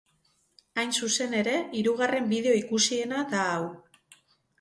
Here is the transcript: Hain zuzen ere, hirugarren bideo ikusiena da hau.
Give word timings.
Hain 0.83 0.93
zuzen 0.99 1.35
ere, 1.39 1.53
hirugarren 1.81 2.31
bideo 2.31 2.55
ikusiena 2.61 3.21
da 3.35 3.45
hau. 3.53 3.69